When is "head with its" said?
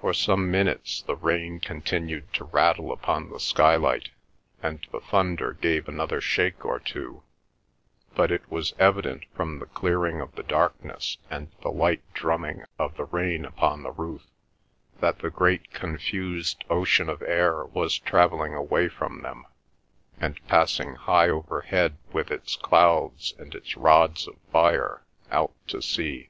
21.62-22.54